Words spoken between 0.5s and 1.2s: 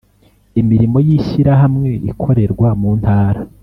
Imirimo y